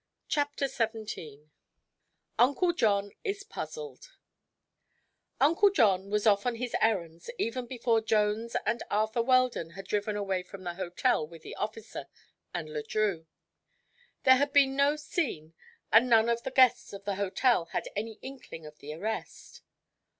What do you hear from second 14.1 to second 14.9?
There had been